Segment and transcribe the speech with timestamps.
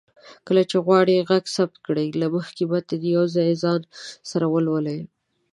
[0.47, 3.81] کله چې غواړئ غږ ثبت کړئ، له مخکې متن يو ځل ځان
[4.29, 5.01] سره ولولئ